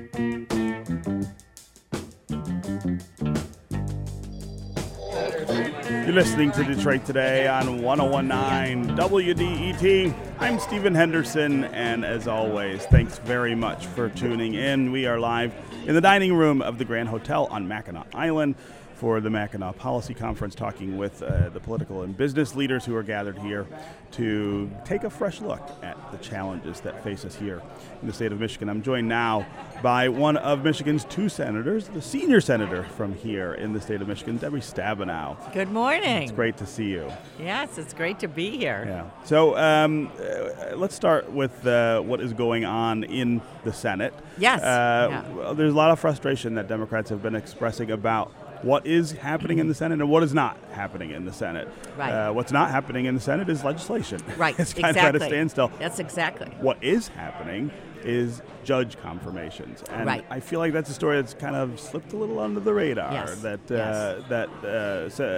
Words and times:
listening 6.15 6.51
to 6.53 6.65
Detroit 6.65 7.05
Today 7.05 7.47
on 7.47 7.83
1019 7.83 8.97
WDET. 8.97 10.15
I'm 10.39 10.59
Stephen 10.59 10.95
Henderson, 10.95 11.65
and 11.65 12.07
as 12.07 12.27
always, 12.27 12.87
thanks 12.87 13.19
very 13.19 13.55
much 13.55 13.85
for 13.89 14.09
tuning 14.09 14.55
in. 14.55 14.93
We 14.93 15.05
are 15.05 15.21
live 15.21 15.53
in 15.85 15.95
the 15.95 16.01
dining 16.01 16.33
room 16.33 16.63
of 16.63 16.79
the 16.79 16.87
Grand 16.87 17.11
Hotel 17.11 17.47
on 17.51 17.69
Mackinac 17.69 18.15
Island 18.15 18.55
for 18.97 19.21
the 19.21 19.29
Mackinac 19.29 19.77
Policy 19.77 20.15
Conference, 20.15 20.55
talking 20.55 20.97
with 20.97 21.23
uh, 21.23 21.51
the 21.51 21.61
political 21.61 22.03
and 22.03 22.17
business 22.17 22.55
leaders 22.57 22.85
who 22.85 22.97
are 22.97 23.03
gathered 23.03 23.39
here 23.39 23.67
to 24.13 24.71
take 24.87 25.05
a 25.05 25.11
fresh 25.11 25.41
look 25.43 25.61
at 25.83 25.97
the 26.13 26.19
challenges 26.19 26.81
that 26.81 27.05
face 27.05 27.25
us 27.27 27.35
here 27.35 27.61
in 28.01 28.09
the 28.09 28.15
state 28.15 28.33
of 28.33 28.41
Michigan. 28.41 28.71
I'm 28.71 28.83
joined 28.83 29.07
now 29.09 29.47
by 29.83 30.09
one 30.09 30.39
of 30.39 30.65
Michigan's 30.65 31.05
two 31.05 31.29
senators, 31.29 31.89
the 31.89 32.01
senior 32.01 32.41
senator 32.41 32.85
from 32.97 33.15
here 33.15 33.53
in 33.55 33.75
the 33.75 33.81
state 33.81 34.01
of 34.01 34.09
Michigan, 34.09 34.39
Debbie 34.39 34.61
Stabenow. 34.61 35.53
Good 35.53 35.71
morning. 35.71 36.23
It's 36.23 36.33
great 36.33 36.57
to 36.57 36.67
see 36.67 36.89
you. 36.91 37.13
Yes, 37.39 37.77
it's 37.77 37.93
great 37.93 38.19
to 38.21 38.29
be 38.29 38.57
here. 38.57 38.85
Yeah. 38.87 39.11
So 39.27 39.57
um, 39.59 40.11
uh, 40.19 40.75
let's 40.77 40.95
start 40.95 41.31
with 41.31 41.67
uh, 41.67 42.01
what 42.01 42.23
is 42.23 42.33
going 42.33 42.65
on 42.65 43.05
in 43.05 43.43
the 43.65 43.73
Senate. 43.75 44.15
Yes. 44.39 44.63
Uh, 44.63 45.09
Yeah. 45.11 45.53
There's 45.53 45.73
a 45.75 45.77
lot 45.77 45.91
of 45.91 46.01
frustration 46.01 46.55
that 46.55 46.67
Democrats 46.69 47.11
have 47.11 47.23
been 47.23 47.35
expressing 47.35 47.91
about 47.91 48.33
what 48.67 48.85
is 48.85 49.13
happening 49.13 49.59
in 49.59 49.69
the 49.69 49.75
Senate 49.75 50.01
and 50.01 50.11
what 50.11 50.23
is 50.25 50.35
not 50.35 50.59
happening 50.73 51.13
in 51.13 51.25
the 51.25 51.33
Senate. 51.33 51.69
Right. 51.97 52.11
Uh, 52.11 52.33
what's 52.33 52.51
not 52.51 52.71
happening 52.71 53.05
in 53.05 53.15
the 53.15 53.21
Senate 53.21 53.49
is 53.49 53.63
legislation. 53.65 54.21
Right. 54.37 54.59
it's 54.59 54.75
kind 54.75 54.89
exactly. 54.89 55.09
of 55.09 55.23
at 55.23 55.23
a 55.23 55.31
standstill. 55.31 55.71
That's 55.79 55.99
exactly. 55.99 56.49
What 56.61 56.83
is 56.83 57.09
happening 57.09 57.71
is 58.03 58.43
judge 58.65 59.01
confirmations, 59.01 59.83
and 59.91 60.07
Right. 60.07 60.25
I 60.29 60.41
feel 60.41 60.59
like 60.61 60.73
that's 60.73 60.91
a 60.91 60.95
story 60.95 61.17
that's 61.17 61.33
kind 61.35 61.57
of 61.57 61.81
slipped 61.81 62.13
a 62.13 62.17
little 62.17 62.39
under 62.39 62.61
the 62.61 62.75
radar. 62.75 63.13
Yes. 63.13 63.41
That 63.41 63.61
uh, 63.71 64.21
Yes. 64.29 65.17
that 65.17 65.29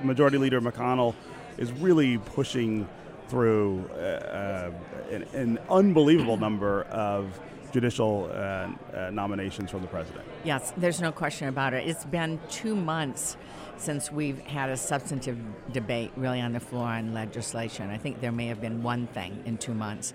uh, 0.00 0.04
Majority 0.04 0.38
Leader 0.38 0.60
McConnell 0.60 1.14
is 1.58 1.72
really 1.72 2.18
pushing 2.18 2.88
through 3.28 3.88
uh, 3.92 3.96
uh, 3.96 4.70
an, 5.12 5.22
an 5.34 5.58
unbelievable 5.68 6.36
number 6.36 6.82
of 6.84 7.38
judicial 7.72 8.30
uh, 8.32 8.68
uh, 8.96 9.10
nominations 9.10 9.70
from 9.70 9.82
the 9.82 9.88
president. 9.88 10.24
Yes, 10.44 10.72
there's 10.76 11.00
no 11.00 11.12
question 11.12 11.48
about 11.48 11.74
it. 11.74 11.88
It's 11.88 12.04
been 12.04 12.40
two 12.48 12.74
months 12.74 13.36
since 13.76 14.12
we've 14.12 14.38
had 14.40 14.70
a 14.70 14.76
substantive 14.76 15.38
debate 15.72 16.10
really 16.16 16.40
on 16.40 16.52
the 16.52 16.60
floor 16.60 16.86
on 16.86 17.14
legislation. 17.14 17.90
I 17.90 17.96
think 17.96 18.20
there 18.20 18.32
may 18.32 18.46
have 18.46 18.60
been 18.60 18.82
one 18.82 19.06
thing 19.06 19.42
in 19.46 19.56
two 19.56 19.74
months. 19.74 20.12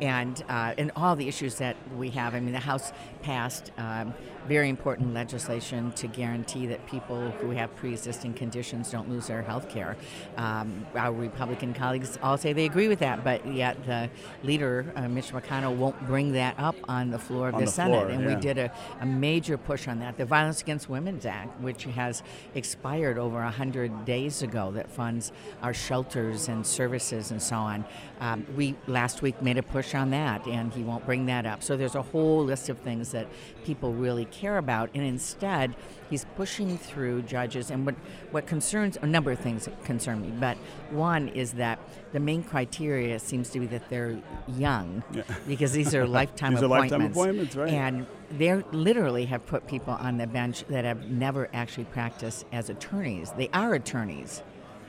And, 0.00 0.42
uh, 0.48 0.74
and 0.78 0.92
all 0.94 1.16
the 1.16 1.26
issues 1.26 1.56
that 1.56 1.76
we 1.96 2.10
have. 2.10 2.34
I 2.34 2.40
mean, 2.40 2.52
the 2.52 2.60
House 2.60 2.92
passed 3.22 3.72
um, 3.78 4.14
very 4.48 4.70
important 4.70 5.12
legislation 5.12 5.92
to 5.92 6.06
guarantee 6.06 6.66
that 6.66 6.84
people 6.86 7.30
who 7.32 7.50
have 7.50 7.74
pre 7.76 7.90
existing 7.90 8.32
conditions 8.32 8.90
don't 8.90 9.08
lose 9.08 9.26
their 9.26 9.42
health 9.42 9.68
care. 9.68 9.96
Um, 10.36 10.86
our 10.94 11.12
Republican 11.12 11.74
colleagues 11.74 12.18
all 12.22 12.38
say 12.38 12.54
they 12.54 12.64
agree 12.64 12.88
with 12.88 13.00
that, 13.00 13.22
but 13.22 13.46
yet 13.46 13.84
the 13.84 14.08
leader, 14.42 14.90
uh, 14.96 15.06
Mitch 15.06 15.32
McConnell, 15.32 15.76
won't 15.76 16.00
bring 16.06 16.32
that 16.32 16.54
up 16.58 16.76
on 16.88 17.10
the 17.10 17.18
floor 17.18 17.48
of 17.48 17.54
On 17.54 17.60
the, 17.60 17.66
the 17.66 17.72
Senate. 17.72 18.10
and 18.10 18.22
yeah. 18.22 18.34
we 18.34 18.40
did 18.40 18.56
a, 18.56 18.72
a 19.00 19.06
major 19.06 19.58
push 19.58 19.86
on 19.86 19.98
that. 20.00 20.16
The 20.16 20.24
Violence 20.24 20.62
Against 20.62 20.88
Women's 20.88 21.26
Act, 21.26 21.60
which 21.60 21.84
has 21.84 22.22
expired 22.54 23.18
over 23.18 23.36
100 23.36 24.06
days 24.06 24.40
ago, 24.40 24.70
that 24.72 24.90
funds 24.90 25.30
our 25.62 25.74
shelters 25.74 26.48
and 26.48 26.66
services 26.66 27.30
and 27.30 27.42
so 27.42 27.56
on. 27.56 27.84
Um, 28.20 28.46
we 28.56 28.74
last 28.86 29.20
week 29.20 29.42
made 29.42 29.58
a 29.58 29.62
push 29.62 29.87
on 29.94 30.10
that, 30.10 30.46
and 30.46 30.72
he 30.72 30.82
won't 30.82 31.04
bring 31.06 31.26
that 31.26 31.46
up. 31.46 31.62
So 31.62 31.76
there's 31.76 31.94
a 31.94 32.02
whole 32.02 32.44
list 32.44 32.68
of 32.68 32.78
things 32.78 33.12
that 33.12 33.26
people 33.64 33.92
really 33.92 34.24
care 34.26 34.58
about, 34.58 34.90
and 34.94 35.04
instead, 35.04 35.74
he's 36.10 36.24
pushing 36.36 36.78
through 36.78 37.22
judges. 37.22 37.70
And 37.70 37.84
what, 37.86 37.94
what 38.30 38.46
concerns, 38.46 38.96
a 39.02 39.06
number 39.06 39.30
of 39.30 39.38
things 39.38 39.68
concern 39.84 40.22
me, 40.22 40.32
but 40.40 40.56
one 40.90 41.28
is 41.28 41.52
that 41.52 41.78
the 42.12 42.20
main 42.20 42.42
criteria 42.42 43.18
seems 43.18 43.50
to 43.50 43.60
be 43.60 43.66
that 43.66 43.88
they're 43.88 44.18
young, 44.56 45.02
Yeah. 45.12 45.22
because 45.46 45.72
these 45.72 45.94
are 45.94 46.06
lifetime 46.20 46.54
These 46.54 46.62
are 46.62 46.66
appointments. 46.66 46.92
lifetime 46.92 47.10
appointments, 47.12 47.56
right. 47.56 47.72
And 47.72 48.06
they 48.30 48.54
literally 48.72 49.26
have 49.26 49.44
put 49.46 49.66
people 49.66 49.94
on 49.94 50.16
the 50.18 50.26
bench 50.26 50.64
that 50.68 50.84
have 50.84 51.10
never 51.10 51.48
actually 51.52 51.84
practiced 51.84 52.44
as 52.52 52.70
attorneys. 52.70 53.30
They 53.32 53.48
are 53.52 53.74
attorneys, 53.74 54.42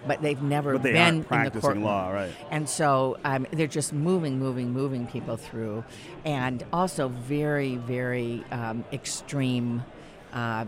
but 0.08 0.22
they've 0.22 0.42
never 0.42 0.74
But 0.74 0.84
they 0.84 0.94
been 0.94 1.26
in 1.32 1.44
the 1.44 1.52
court 1.52 1.78
law, 1.78 2.12
right. 2.12 2.32
And 2.52 2.68
so 2.70 3.18
um, 3.24 3.48
they're 3.52 3.68
just 3.68 3.94
moving, 3.94 4.40
moving, 4.40 4.74
moving 4.74 5.08
people 5.08 5.38
through, 5.38 5.84
and 6.26 6.64
also 6.74 7.08
very, 7.10 7.76
very 7.76 8.44
um, 8.52 8.84
extreme. 8.92 9.84
Uh, 10.32 10.64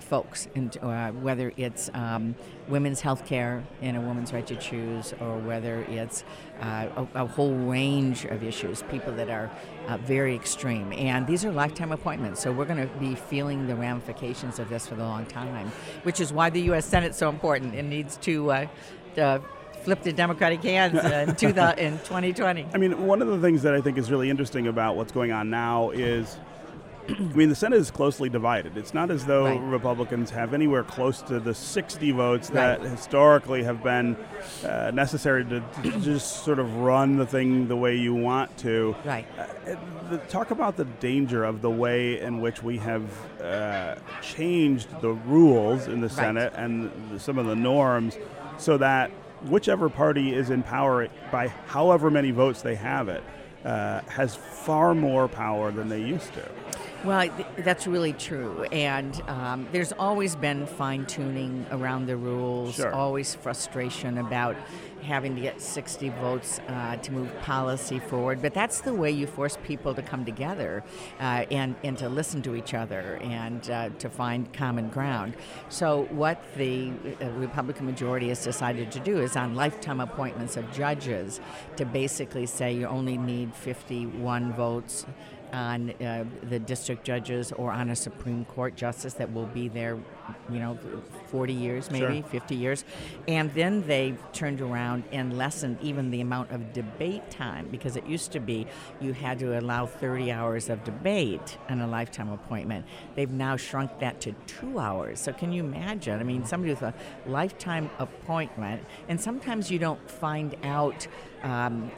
folks, 0.00 0.48
and 0.54 0.78
uh, 0.78 1.10
whether 1.10 1.52
it's 1.58 1.90
um, 1.92 2.34
women's 2.68 3.02
health 3.02 3.26
care 3.26 3.62
and 3.82 3.98
a 3.98 4.00
woman's 4.00 4.32
right 4.32 4.46
to 4.46 4.56
choose, 4.56 5.12
or 5.20 5.38
whether 5.40 5.82
it's 5.90 6.24
uh, 6.62 6.88
a, 6.96 7.22
a 7.22 7.26
whole 7.26 7.54
range 7.54 8.24
of 8.24 8.42
issues, 8.42 8.82
people 8.84 9.12
that 9.12 9.28
are 9.28 9.50
uh, 9.88 9.98
very 9.98 10.34
extreme. 10.34 10.90
And 10.94 11.26
these 11.26 11.44
are 11.44 11.52
lifetime 11.52 11.92
appointments, 11.92 12.40
so 12.40 12.50
we're 12.50 12.64
going 12.64 12.88
to 12.88 12.94
be 12.98 13.14
feeling 13.14 13.66
the 13.66 13.74
ramifications 13.74 14.58
of 14.58 14.70
this 14.70 14.86
for 14.86 14.94
the 14.94 15.04
long 15.04 15.26
time, 15.26 15.70
which 16.04 16.18
is 16.18 16.32
why 16.32 16.48
the 16.48 16.62
U.S. 16.62 16.86
Senate's 16.86 17.18
so 17.18 17.28
important. 17.28 17.74
It 17.74 17.84
needs 17.84 18.16
to. 18.18 18.52
Uh, 18.52 18.66
to 19.16 19.40
flip 19.84 20.02
the 20.02 20.12
Democratic 20.12 20.62
hands 20.62 20.96
uh, 20.96 21.26
in 21.78 21.98
2020. 21.98 22.66
I 22.72 22.78
mean, 22.78 23.06
one 23.06 23.20
of 23.20 23.28
the 23.28 23.38
things 23.38 23.62
that 23.62 23.74
I 23.74 23.80
think 23.80 23.98
is 23.98 24.10
really 24.10 24.30
interesting 24.30 24.66
about 24.66 24.96
what's 24.96 25.12
going 25.12 25.30
on 25.30 25.50
now 25.50 25.90
is, 25.90 26.38
I 27.08 27.12
mean, 27.34 27.48
the 27.48 27.54
Senate 27.54 27.78
is 27.78 27.90
closely 27.90 28.28
divided. 28.28 28.76
It's 28.76 28.94
not 28.94 29.10
as 29.10 29.24
though 29.26 29.44
Right. 29.44 29.60
Republicans 29.60 30.30
have 30.30 30.54
anywhere 30.54 30.82
close 30.84 31.20
to 31.22 31.38
the 31.40 31.54
60 31.54 32.12
votes 32.12 32.48
Right. 32.50 32.80
that 32.80 32.80
historically 32.82 33.62
have 33.64 33.82
been 33.82 34.16
uh, 34.64 34.90
necessary 34.92 35.44
to, 35.44 35.62
to 35.82 36.00
just 36.00 36.44
sort 36.44 36.58
of 36.58 36.76
run 36.76 37.16
the 37.16 37.26
thing 37.26 37.68
the 37.68 37.76
way 37.76 37.96
you 37.96 38.14
want 38.14 38.56
to. 38.58 38.96
Right. 39.04 39.26
Uh, 39.38 39.76
the, 40.10 40.18
talk 40.28 40.50
about 40.50 40.76
the 40.76 40.84
danger 40.84 41.44
of 41.44 41.60
the 41.62 41.70
way 41.70 42.20
in 42.20 42.40
which 42.40 42.62
we 42.62 42.78
have 42.78 43.02
uh, 43.42 43.96
changed 44.22 44.88
the 45.00 45.12
rules 45.12 45.86
in 45.88 46.00
the 46.00 46.10
Senate 46.10 46.52
and 46.56 46.90
the, 47.10 47.20
some 47.20 47.38
of 47.38 47.46
the 47.46 47.56
norms 47.56 48.16
so 48.58 48.78
that 48.78 49.10
whichever 49.48 49.88
party 49.90 50.34
is 50.34 50.48
in 50.50 50.62
power 50.62 51.08
by 51.30 51.48
however 51.66 52.10
many 52.10 52.30
votes 52.30 52.62
they 52.62 52.74
have 52.74 53.08
it 53.08 53.22
uh, 53.64 54.00
has 54.08 54.34
far 54.36 54.94
more 54.94 55.28
power 55.28 55.70
than 55.70 55.88
they 55.88 56.00
used 56.00 56.32
to. 56.34 56.48
Well, 57.04 57.28
th- 57.28 57.46
that's 57.58 57.86
really 57.86 58.14
true. 58.14 58.62
And 58.72 59.20
um, 59.28 59.68
there's 59.72 59.92
always 59.92 60.34
been 60.36 60.66
fine 60.66 61.04
tuning 61.04 61.66
around 61.70 62.06
the 62.06 62.16
rules, 62.16 62.76
Sure. 62.76 62.94
always 62.94 63.34
frustration 63.34 64.16
about 64.16 64.56
having 65.02 65.34
to 65.36 65.42
get 65.42 65.60
60 65.60 66.08
votes 66.08 66.60
uh, 66.66 66.96
to 66.96 67.12
move 67.12 67.28
policy 67.42 67.98
forward. 67.98 68.40
But 68.40 68.54
that's 68.54 68.80
the 68.80 68.94
way 68.94 69.10
you 69.10 69.26
force 69.26 69.58
people 69.62 69.94
to 69.94 70.00
come 70.00 70.24
together 70.24 70.82
uh, 71.20 71.44
and, 71.50 71.74
and 71.84 71.98
to 71.98 72.08
listen 72.08 72.40
to 72.40 72.54
each 72.56 72.72
other 72.72 73.18
and 73.20 73.70
uh, 73.70 73.90
to 73.98 74.08
find 74.08 74.50
common 74.54 74.88
ground. 74.88 75.34
So, 75.68 76.04
what 76.10 76.42
the 76.56 76.90
uh, 77.20 77.28
Republican 77.32 77.84
majority 77.84 78.28
has 78.30 78.42
decided 78.42 78.90
to 78.92 79.00
do 79.00 79.18
is 79.20 79.36
on 79.36 79.54
lifetime 79.54 80.00
appointments 80.00 80.56
of 80.56 80.72
judges 80.72 81.38
to 81.76 81.84
basically 81.84 82.46
say 82.46 82.72
you 82.72 82.86
only 82.86 83.18
need 83.18 83.54
51 83.54 84.54
votes 84.54 85.04
on 85.54 85.90
uh, 86.02 86.24
the 86.50 86.58
district 86.58 87.04
judges 87.04 87.52
or 87.52 87.70
on 87.70 87.90
a 87.90 87.96
Supreme 87.96 88.44
Court 88.44 88.74
justice 88.74 89.14
that 89.14 89.32
will 89.32 89.46
be 89.46 89.68
there, 89.68 89.96
you 90.50 90.58
know, 90.58 90.76
40 91.28 91.52
years, 91.52 91.90
maybe 91.90 92.20
Sure. 92.20 92.30
50 92.30 92.54
years. 92.56 92.84
And 93.28 93.54
then 93.54 93.86
they 93.86 94.16
turned 94.32 94.60
around 94.60 95.04
and 95.12 95.38
lessened 95.38 95.78
even 95.80 96.10
the 96.10 96.20
amount 96.20 96.50
of 96.50 96.72
debate 96.72 97.30
time 97.30 97.68
because 97.70 97.96
it 97.96 98.04
used 98.06 98.32
to 98.32 98.40
be 98.40 98.66
you 99.00 99.12
had 99.12 99.38
to 99.38 99.58
allow 99.58 99.86
30 99.86 100.32
hours 100.32 100.68
of 100.68 100.82
debate 100.82 101.56
on 101.68 101.80
a 101.80 101.86
lifetime 101.86 102.30
appointment. 102.30 102.84
They've 103.14 103.30
now 103.30 103.56
shrunk 103.56 104.00
that 104.00 104.20
to 104.22 104.32
two 104.46 104.78
hours. 104.80 105.20
So 105.20 105.32
can 105.32 105.52
you 105.52 105.62
imagine? 105.64 106.18
I 106.18 106.24
mean, 106.24 106.44
somebody 106.44 106.72
with 106.72 106.82
a 106.82 106.94
lifetime 107.26 107.90
appointment, 107.98 108.84
and 109.08 109.20
sometimes 109.20 109.70
you 109.70 109.78
don't 109.78 110.10
find 110.10 110.56
out 110.64 111.06
um, 111.44 111.90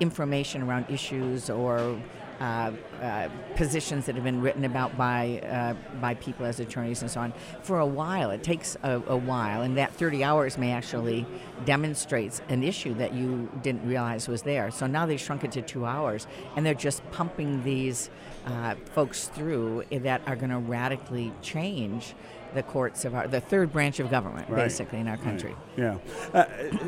information 0.00 0.62
around 0.62 0.86
issues 0.88 1.50
or 1.50 2.00
uh, 2.40 2.70
uh, 3.00 3.28
positions 3.54 4.06
that 4.06 4.14
have 4.14 4.24
been 4.24 4.42
written 4.42 4.64
about 4.64 4.96
by 4.96 5.40
uh, 5.48 5.74
by 6.00 6.14
people 6.14 6.44
as 6.44 6.60
attorneys 6.60 7.00
and 7.00 7.10
so 7.10 7.20
on 7.20 7.32
for 7.62 7.78
a 7.78 7.86
while. 7.86 8.30
It 8.30 8.42
takes 8.42 8.76
a, 8.82 9.02
a 9.06 9.16
while, 9.16 9.62
and 9.62 9.76
that 9.78 9.94
30 9.94 10.22
hours 10.22 10.58
may 10.58 10.72
actually 10.72 11.26
demonstrates 11.64 12.42
an 12.48 12.62
issue 12.62 12.94
that 12.94 13.14
you 13.14 13.50
didn't 13.62 13.86
realize 13.86 14.28
was 14.28 14.42
there. 14.42 14.70
So 14.70 14.86
now 14.86 15.06
they've 15.06 15.20
shrunk 15.20 15.44
it 15.44 15.52
to 15.52 15.62
two 15.62 15.86
hours, 15.86 16.26
and 16.56 16.66
they're 16.66 16.74
just 16.74 17.08
pumping 17.10 17.64
these 17.64 18.10
uh, 18.46 18.74
folks 18.92 19.28
through 19.28 19.84
that 19.90 20.20
are 20.26 20.36
going 20.36 20.50
to 20.50 20.58
radically 20.58 21.32
change 21.42 22.14
the 22.56 22.62
courts 22.64 23.04
of 23.04 23.14
our, 23.14 23.28
the 23.28 23.40
third 23.40 23.70
branch 23.72 24.00
of 24.00 24.10
government, 24.10 24.48
Right. 24.48 24.64
basically, 24.64 24.98
in 24.98 25.06
our 25.06 25.18
country. 25.18 25.54
Yeah. 25.76 25.98
Uh, 26.34 26.44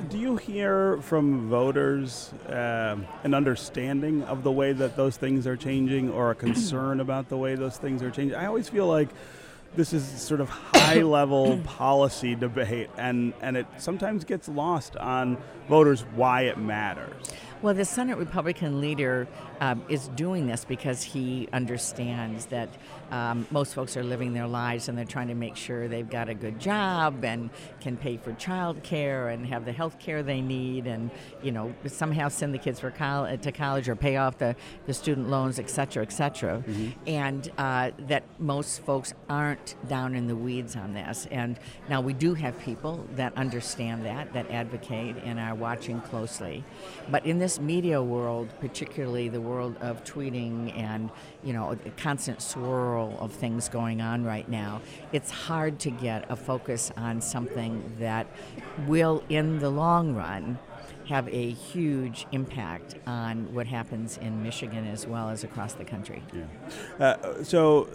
do 0.08 0.18
you 0.18 0.36
hear 0.36 1.00
from 1.02 1.48
voters 1.48 2.32
um 2.48 3.06
an 3.22 3.34
understanding 3.34 4.22
of 4.24 4.42
the 4.42 4.50
way 4.50 4.72
that 4.72 4.96
those 4.96 5.16
things 5.16 5.46
are 5.46 5.56
changing 5.56 6.10
or 6.10 6.30
a 6.30 6.34
concern 6.34 6.98
about 7.06 7.28
the 7.28 7.36
way 7.36 7.54
those 7.54 7.76
things 7.76 8.02
are 8.02 8.10
changing? 8.10 8.36
I 8.36 8.46
always 8.46 8.68
feel 8.68 8.86
like 8.88 9.10
this 9.76 9.92
is 9.92 10.02
sort 10.04 10.40
of 10.40 10.48
high 10.48 11.02
level 11.02 11.58
policy 11.64 12.34
debate 12.34 12.88
and, 12.96 13.34
and 13.42 13.54
it 13.56 13.66
sometimes 13.76 14.24
gets 14.24 14.48
lost 14.48 14.96
on 14.96 15.36
voters 15.68 16.00
why 16.16 16.42
it 16.42 16.56
matters. 16.56 17.12
Well, 17.60 17.74
the 17.74 17.84
Senate 17.84 18.18
Republican 18.18 18.80
leader 18.80 19.26
um, 19.60 19.82
is 19.88 20.06
doing 20.08 20.46
this 20.46 20.64
because 20.64 21.02
he 21.02 21.48
understands 21.52 22.46
that 22.46 22.68
um, 23.10 23.48
most 23.50 23.74
folks 23.74 23.96
are 23.96 24.04
living 24.04 24.32
their 24.32 24.46
lives 24.46 24.88
and 24.88 24.96
they're 24.96 25.04
trying 25.04 25.26
to 25.26 25.34
make 25.34 25.56
sure 25.56 25.88
they've 25.88 26.08
got 26.08 26.28
a 26.28 26.34
good 26.34 26.60
job 26.60 27.24
and 27.24 27.50
can 27.80 27.96
pay 27.96 28.16
for 28.16 28.32
child 28.34 28.84
care 28.84 29.30
and 29.30 29.44
have 29.46 29.64
the 29.64 29.72
health 29.72 29.98
care 29.98 30.22
they 30.22 30.40
need 30.40 30.86
and, 30.86 31.10
you 31.42 31.50
know, 31.50 31.74
somehow 31.86 32.28
send 32.28 32.54
the 32.54 32.58
kids 32.58 32.78
for 32.78 32.92
col- 32.92 33.36
to 33.36 33.50
college 33.50 33.88
or 33.88 33.96
pay 33.96 34.18
off 34.18 34.38
the, 34.38 34.54
the 34.86 34.94
student 34.94 35.28
loans, 35.28 35.58
et 35.58 35.68
cetera, 35.68 36.04
et 36.04 36.12
cetera. 36.12 36.62
And 37.08 37.50
uh, 37.58 37.90
that 38.06 38.22
most 38.38 38.82
folks 38.84 39.14
aren't 39.28 39.74
down 39.88 40.14
in 40.14 40.28
the 40.28 40.36
weeds 40.36 40.76
on 40.76 40.94
this. 40.94 41.26
And 41.32 41.58
now 41.88 42.00
we 42.00 42.12
do 42.12 42.34
have 42.34 42.56
people 42.60 43.04
that 43.16 43.36
understand 43.36 44.04
that, 44.06 44.32
that 44.34 44.48
advocate 44.52 45.16
and 45.24 45.40
are 45.40 45.56
watching 45.56 46.00
closely. 46.02 46.62
But 47.10 47.26
in 47.26 47.38
this 47.38 47.47
media 47.60 48.02
world, 48.02 48.48
particularly 48.60 49.28
the 49.28 49.40
world 49.40 49.76
of 49.80 50.04
tweeting 50.04 50.76
and 50.76 51.10
you 51.44 51.52
know 51.52 51.72
a 51.72 51.90
constant 51.90 52.42
swirl 52.42 53.16
of 53.20 53.32
things 53.32 53.68
going 53.68 54.00
on 54.00 54.24
right 54.24 54.48
now, 54.48 54.80
it's 55.12 55.30
hard 55.30 55.78
to 55.80 55.90
get 55.90 56.30
a 56.30 56.36
focus 56.36 56.90
on 56.96 57.20
something 57.20 57.96
that 57.98 58.26
will, 58.86 59.22
in 59.28 59.58
the 59.60 59.70
long 59.70 60.14
run, 60.14 60.58
have 61.08 61.28
a 61.28 61.50
huge 61.50 62.26
impact 62.32 62.96
on 63.06 63.52
what 63.54 63.66
happens 63.66 64.18
in 64.18 64.42
Michigan 64.42 64.86
as 64.86 65.06
well 65.06 65.30
as 65.30 65.42
across 65.42 65.72
the 65.72 65.84
country. 65.84 66.22
Yeah. 66.34 67.06
Uh, 67.06 67.42
so, 67.42 67.88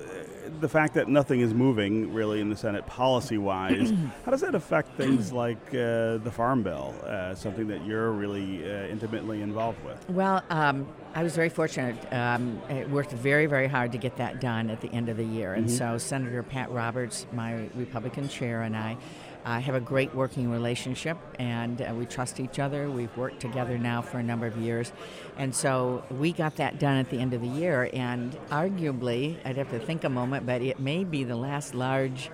the 0.59 0.69
fact 0.69 0.93
that 0.95 1.07
nothing 1.07 1.41
is 1.41 1.53
moving 1.53 2.13
really 2.13 2.41
in 2.41 2.49
the 2.49 2.55
Senate 2.55 2.85
policy 2.85 3.37
wise, 3.37 3.91
how 4.25 4.31
does 4.31 4.41
that 4.41 4.55
affect 4.55 4.95
things 4.97 5.31
like 5.43 5.57
uh, 5.69 6.17
the 6.17 6.31
Farm 6.33 6.63
Bill, 6.63 6.93
uh, 7.05 7.35
something 7.35 7.67
that 7.67 7.85
you're 7.85 8.11
really 8.11 8.63
uh, 8.63 8.87
intimately 8.87 9.41
involved 9.41 9.83
with? 9.83 10.09
Well, 10.09 10.43
um, 10.49 10.87
I 11.15 11.23
was 11.23 11.35
very 11.35 11.49
fortunate. 11.49 11.95
Um, 12.11 12.61
I 12.69 12.85
worked 12.85 13.11
very, 13.11 13.45
very 13.45 13.67
hard 13.67 13.91
to 13.91 13.97
get 13.97 14.17
that 14.17 14.41
done 14.41 14.69
at 14.69 14.81
the 14.81 14.91
end 14.91 15.09
of 15.09 15.17
the 15.17 15.25
year. 15.25 15.53
And 15.53 15.69
so 15.69 15.97
Senator 15.97 16.43
Pat 16.43 16.71
Roberts, 16.71 17.25
my 17.31 17.69
Republican 17.75 18.27
chair, 18.29 18.63
and 18.63 18.75
I 18.75 18.97
uh, 19.45 19.59
have 19.59 19.75
a 19.75 19.79
great 19.79 20.13
working 20.15 20.49
relationship, 20.49 21.17
and 21.37 21.81
uh, 21.81 21.93
we 21.97 22.05
trust 22.05 22.39
each 22.39 22.59
other. 22.59 22.89
We've 22.89 23.15
worked 23.17 23.39
together 23.39 23.77
now 23.77 24.01
for 24.01 24.19
a 24.19 24.23
number 24.23 24.45
of 24.45 24.57
years. 24.57 24.93
And 25.37 25.53
so 25.53 26.03
we 26.09 26.31
got 26.31 26.55
that 26.57 26.79
done 26.79 26.97
at 26.97 27.09
the 27.09 27.17
end 27.17 27.33
of 27.33 27.41
the 27.41 27.47
year. 27.47 27.89
And 27.93 28.33
arguably, 28.49 29.37
I'd 29.45 29.57
have 29.57 29.69
to 29.71 29.79
think 29.79 30.03
a 30.03 30.09
moment, 30.09 30.45
but 30.45 30.61
it 30.61 30.79
may 30.79 31.03
be 31.03 31.23
the 31.23 31.35
last 31.35 31.75
large. 31.75 32.29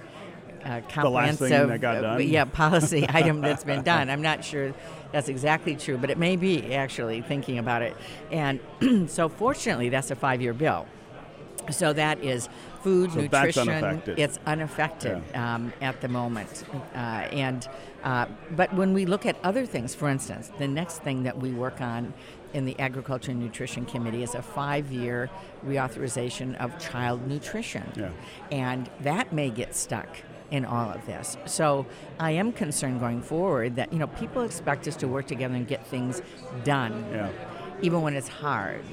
Uh, 0.63 0.81
The 0.95 1.09
last 1.09 1.39
thing 1.39 1.49
comprehensive, 1.51 1.69
that 1.69 1.79
got 1.79 2.03
uh, 2.03 2.17
yeah, 2.17 2.43
policy 2.43 3.05
item 3.09 3.39
that's 3.39 3.63
been 3.63 3.81
done. 3.81 4.09
I'm 4.09 4.21
not 4.21 4.43
sure 4.43 4.73
that's 5.13 5.29
exactly 5.29 5.77
true, 5.77 5.97
but 5.97 6.09
it 6.09 6.17
may 6.17 6.35
be 6.35 6.75
actually 6.75 7.21
thinking 7.21 7.59
about 7.59 7.81
it. 7.81 7.95
And 8.29 8.59
so, 9.09 9.29
fortunately, 9.29 9.87
that's 9.87 10.11
a 10.11 10.15
five 10.15 10.41
year 10.41 10.53
bill. 10.53 10.85
So 11.71 11.93
that 11.93 12.23
is 12.23 12.49
food, 12.81 13.11
So 13.11 13.21
nutrition. 13.21 13.69
unaffected. 13.69 14.19
It's 14.19 14.39
unaffected 14.45 15.21
um, 15.35 15.73
at 15.81 16.01
the 16.01 16.07
moment. 16.07 16.63
Uh, 16.93 16.97
and 16.97 17.67
uh, 18.03 18.25
but 18.55 18.73
when 18.73 18.93
we 18.93 19.05
look 19.05 19.25
at 19.25 19.35
other 19.43 19.65
things, 19.65 19.93
for 19.95 20.07
instance, 20.09 20.51
the 20.57 20.67
next 20.67 20.99
thing 21.03 21.23
that 21.23 21.37
we 21.37 21.51
work 21.51 21.81
on 21.81 22.13
in 22.53 22.65
the 22.65 22.79
Agriculture 22.79 23.31
and 23.31 23.39
Nutrition 23.39 23.85
Committee 23.85 24.23
is 24.23 24.33
a 24.33 24.41
five-year 24.41 25.29
reauthorization 25.67 26.55
of 26.57 26.77
child 26.79 27.27
nutrition, 27.27 27.83
Yeah. 27.95 28.09
and 28.51 28.89
that 29.01 29.31
may 29.33 29.49
get 29.51 29.75
stuck 29.75 30.07
in 30.49 30.65
all 30.65 30.89
of 30.89 31.05
this. 31.05 31.37
So 31.45 31.85
I 32.19 32.31
am 32.31 32.51
concerned 32.51 32.99
going 33.01 33.21
forward 33.21 33.75
that 33.75 33.93
you 33.93 33.99
know 33.99 34.07
people 34.07 34.41
expect 34.41 34.87
us 34.87 34.95
to 34.97 35.07
work 35.07 35.27
together 35.27 35.53
and 35.53 35.67
get 35.67 35.85
things 35.85 36.21
done 36.63 37.05
Yeah. 37.13 37.29
Even 37.81 38.01
when 38.01 38.15
it's 38.15 38.27
hard. 38.27 38.83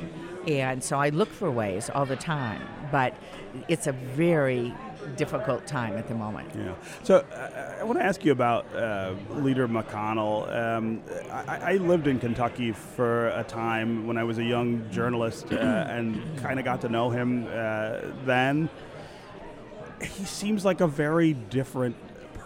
And 0.47 0.83
so 0.83 0.99
I 0.99 1.09
look 1.09 1.29
for 1.29 1.51
ways 1.51 1.91
all 1.91 2.07
the 2.07 2.17
time, 2.17 2.63
but 2.93 3.15
it's 3.69 3.87
a 3.87 3.93
very 3.93 4.73
difficult 5.17 5.67
time 5.67 5.97
at 5.97 6.09
the 6.09 6.15
moment. 6.15 6.51
Yeah. 6.57 6.75
So 7.03 7.17
uh, 7.17 7.77
I 7.81 7.85
want 7.85 7.99
to 7.99 8.05
ask 8.05 8.25
you 8.25 8.33
about 8.33 8.73
uh, 8.75 9.15
Leader 9.31 9.69
McConnell. 9.69 10.55
Um, 10.55 11.03
I, 11.31 11.75
I 11.75 11.77
lived 11.77 12.07
in 12.07 12.19
Kentucky 12.19 12.73
for 12.73 13.29
a 13.29 13.45
time 13.45 14.07
when 14.07 14.17
I 14.17 14.25
was 14.25 14.39
a 14.39 14.45
young 14.45 14.89
journalist 14.91 15.53
uh, 15.53 15.57
and 15.89 16.39
kind 16.39 16.59
of 16.59 16.65
got 16.65 16.81
to 16.83 16.89
know 16.89 17.11
him 17.11 17.47
uh, 17.49 18.01
then. 18.25 18.69
He 20.03 20.25
seems 20.25 20.65
like 20.65 20.81
a 20.81 20.87
very 20.87 21.33
different 21.33 21.97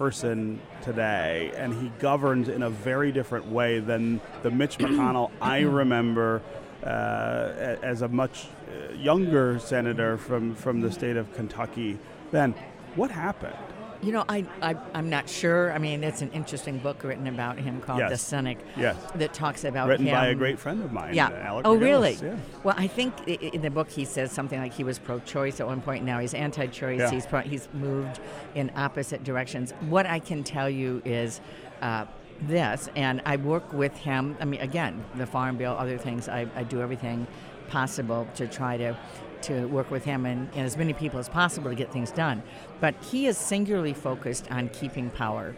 person 0.01 0.59
today, 0.81 1.53
and 1.57 1.75
he 1.75 1.93
governs 1.99 2.49
in 2.49 2.63
a 2.63 2.71
very 2.71 3.13
different 3.13 3.45
way 3.45 3.81
than 3.81 4.19
the 4.43 4.51
Mitch 4.51 4.79
McConnell 4.79 5.31
I 5.43 5.59
remember 5.59 6.41
uh, 6.83 7.77
as 7.83 8.01
a 8.01 8.09
much 8.09 8.47
uh, 8.47 8.95
younger 8.95 9.59
senator 9.59 10.17
from, 10.17 10.55
from 10.55 10.81
the 10.81 10.91
state 10.91 11.19
of 11.19 11.31
Kentucky. 11.35 11.99
Then, 12.31 12.55
what 12.97 13.11
happened? 13.11 13.70
You 14.03 14.13
know, 14.13 14.25
I, 14.29 14.47
I, 14.63 14.77
I'm 14.95 15.11
not 15.11 15.29
sure. 15.29 15.73
I 15.73 15.79
mean, 15.79 16.03
it's 16.03 16.23
an 16.23 16.31
interesting 16.33 16.79
book 16.79 17.05
written 17.05 17.27
about 17.27 17.59
him 17.59 17.81
called 17.81 17.99
Yes. 17.99 18.11
The 18.11 18.17
Cynic 18.17 18.59
Yes. 18.77 18.97
that 19.17 19.35
talks 19.35 19.65
about 19.65 19.89
written 19.89 20.07
him. 20.07 20.15
by 20.15 20.29
a 20.29 20.35
great 20.35 20.59
friend 20.59 20.83
of 20.83 20.91
mine. 20.93 21.15
Yeah. 21.15 21.31
Alec 21.31 21.67
oh, 21.67 21.75
really? 21.75 22.15
Yeah. 22.15 22.37
Well, 22.65 22.75
I 22.79 22.87
think 22.87 23.29
in 23.29 23.61
the 23.61 23.71
book 23.71 23.91
he 23.91 24.05
says 24.05 24.33
something 24.33 24.59
like 24.59 24.73
he 24.73 24.85
was 24.85 24.99
pro-choice 24.99 25.61
at 25.61 25.67
one 25.67 25.83
point. 25.83 26.05
Now 26.05 26.19
he's 26.19 26.33
anti-choice. 26.33 26.99
Yeah. 26.99 27.11
He's 27.11 27.27
pro- 27.27 27.41
he's 27.43 27.69
moved 27.75 28.21
in 28.55 28.71
opposite 28.75 29.23
directions. 29.23 29.73
What 29.89 30.07
I 30.07 30.19
can 30.19 30.45
tell 30.45 30.71
you 30.71 31.03
is. 31.05 31.41
Uh, 31.83 32.07
this 32.43 32.89
and 32.97 33.23
I 33.25 33.37
work 33.37 33.73
with 33.73 33.97
him. 33.97 34.37
I 34.41 34.45
mean, 34.45 34.61
again, 34.61 35.05
the 35.15 35.27
farm 35.27 35.57
bill, 35.57 35.73
other 35.79 35.99
things. 35.99 36.29
I, 36.29 36.47
I 36.55 36.65
do 36.65 36.81
everything 36.81 37.27
possible 37.69 38.27
to 38.35 38.47
try 38.47 38.77
to 38.77 38.97
to 39.43 39.67
work 39.69 39.91
with 39.91 40.05
him 40.05 40.27
and, 40.27 40.51
and 40.55 40.67
as 40.67 40.77
many 40.77 40.93
people 40.93 41.19
as 41.19 41.29
possible 41.29 41.71
to 41.71 41.77
get 41.77 41.91
things 41.91 42.11
done. 42.11 42.43
But 42.79 42.95
he 43.03 43.27
is 43.27 43.39
singularly 43.39 43.95
focused 43.95 44.51
on 44.51 44.69
keeping 44.69 45.09
power 45.11 45.57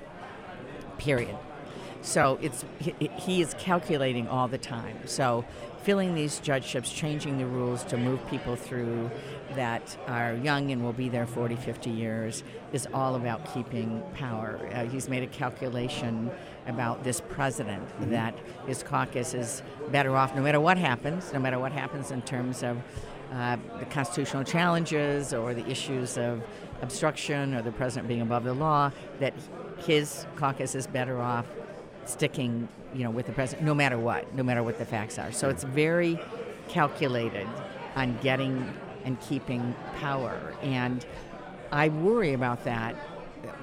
period. 0.99 1.37
So 2.03 2.39
it's 2.43 2.65
he, 2.79 2.95
he 3.17 3.41
is 3.41 3.55
calculating 3.59 4.29
all 4.29 4.49
the 4.49 4.59
time. 4.59 4.97
So 5.07 5.45
filling 5.83 6.15
these 6.15 6.39
judgeships, 6.41 6.93
changing 6.93 7.39
the 7.39 7.47
rules 7.47 7.85
to 7.85 7.97
move 7.97 8.25
people 8.29 8.57
through 8.57 9.11
that 9.55 9.97
are 10.07 10.35
young 10.35 10.71
and 10.71 10.83
will 10.83 10.93
be 10.93 11.09
there 11.09 11.27
40, 11.27 11.57
50 11.57 11.91
years 11.91 12.43
is 12.73 12.89
all 12.93 13.17
about 13.17 13.53
keeping 13.53 14.03
power. 14.15 14.59
Uh, 14.73 14.85
he's 14.87 15.09
made 15.09 15.23
a 15.23 15.27
calculation 15.27 16.31
about 16.67 17.03
this 17.05 17.21
president 17.21 17.85
that 18.11 18.35
his 18.67 18.83
caucus 18.83 19.35
is 19.35 19.63
better 19.91 20.17
off 20.17 20.35
no 20.35 20.43
matter 20.43 20.61
what 20.61 20.79
happens, 20.79 21.33
no 21.33 21.39
matter 21.39 21.59
what 21.59 21.73
happens 21.73 22.11
in 22.11 22.23
terms 22.23 22.63
of 22.63 22.79
uh, 23.33 23.57
the 23.79 23.87
constitutional 23.87 24.45
challenges 24.45 25.33
or 25.33 25.55
the 25.55 25.67
issues 25.69 26.19
of 26.19 26.43
obstruction 26.83 27.55
or 27.55 27.63
the 27.63 27.73
president 27.73 28.07
being 28.07 28.21
above 28.21 28.45
the 28.45 28.53
law, 28.53 28.91
that 29.19 29.35
his 29.79 30.27
caucus 30.37 30.75
is 30.75 30.87
better 30.87 31.21
off 31.21 31.47
sticking, 32.05 32.69
you 32.95 33.05
know, 33.05 33.11
with 33.11 33.27
the 33.27 33.33
president, 33.33 33.67
no 33.67 33.75
matter 33.75 33.99
what, 33.99 34.35
no 34.35 34.43
matter 34.43 34.63
what 34.63 34.79
the 34.79 34.85
facts 34.85 35.19
are. 35.19 35.33
So 35.33 35.49
it's 35.49 35.65
very 35.65 36.19
calculated 36.69 37.47
on 37.97 38.19
getting 38.23 38.73
and 39.05 39.21
keeping 39.21 39.75
power, 40.01 40.55
and 40.63 41.05
I 41.71 41.89
worry 41.89 42.35
about 42.35 42.65
that 42.65 42.95